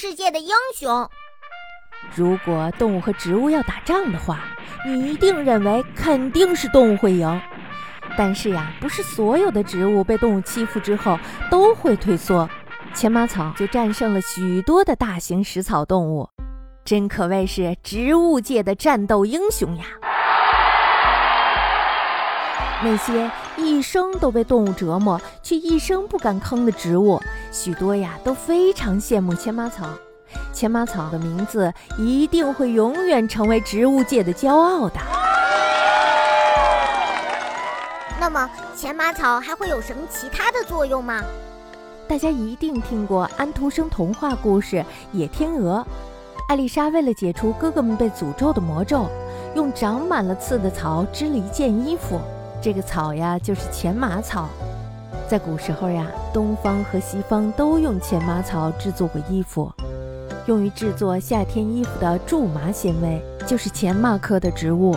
[0.00, 1.06] 世界的英雄。
[2.14, 4.40] 如果动物和植物要打仗的话，
[4.86, 7.42] 你一定认为肯定是动物会赢。
[8.16, 11.18] 但是呀，不是所有的植物被动物欺负之后
[11.50, 12.48] 都会退缩，
[12.94, 16.26] 前马草就战胜了许多的大型食草动物，
[16.82, 19.84] 真可谓是植物界的战斗英雄呀！
[22.82, 23.30] 那些
[23.60, 27.20] 一生都被动物折磨却一生不敢吭的植物，
[27.52, 29.88] 许多呀都非常羡慕千马草。
[30.52, 34.96] 千马草的名字一定会永远成为植物界的骄傲的。
[38.20, 41.22] 那么，千马草还会有什么其他的作用吗？
[42.06, 44.76] 大家一定听过安徒生童话故事
[45.12, 45.84] 《野天鹅》。
[46.48, 49.08] 艾丽莎为了解除哥哥们被诅咒的魔咒，
[49.54, 52.20] 用长满了刺的草织了一件衣服。
[52.62, 54.48] 这个草呀，就是钱马草。
[55.28, 59.72] 在古时候呀，东方和西方都用钱马草制作过衣服。
[60.46, 64.96] 用于制作夏天衣服的苎麻纤维，就是钱麻科的植物。